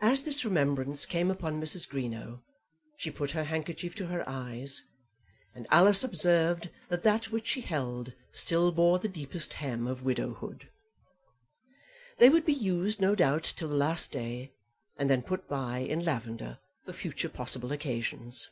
[0.00, 1.88] As this remembrance came upon Mrs.
[1.88, 2.40] Greenow
[2.96, 4.82] she put her handkerchief to her eyes,
[5.54, 10.70] and Alice observed that that which she held still bore the deepest hem of widowhood.
[12.18, 14.54] They would be used, no doubt, till the last day,
[14.98, 18.50] and then put by in lavender for future possible occasions.